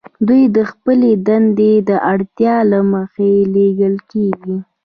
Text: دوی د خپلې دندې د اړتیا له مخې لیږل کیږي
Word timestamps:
دوی 0.27 0.43
د 0.55 0.57
خپلې 0.71 1.11
دندې 1.27 1.73
د 1.89 1.91
اړتیا 2.11 2.55
له 2.71 2.79
مخې 2.93 3.31
لیږل 3.53 3.95
کیږي 4.11 4.57